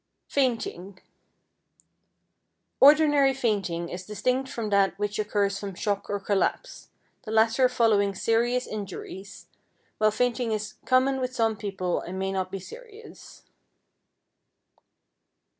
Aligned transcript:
Fainting 0.29 0.97
Ordinary 2.79 3.35
fainting 3.35 3.87
is 3.87 4.03
distinct 4.07 4.49
from 4.49 4.71
that 4.71 4.97
which 4.97 5.19
occurs 5.19 5.59
from 5.59 5.75
shock 5.75 6.09
or 6.09 6.19
collapse, 6.19 6.89
the 7.21 7.29
latter 7.29 7.69
following 7.69 8.15
serious 8.15 8.65
injuries, 8.65 9.45
while 9.99 10.09
fainting 10.09 10.53
is 10.53 10.73
common 10.85 11.21
with 11.21 11.35
some 11.35 11.55
people, 11.55 12.01
and 12.01 12.17
may 12.17 12.31
not 12.31 12.49
be 12.49 12.57
serious. 12.59 13.43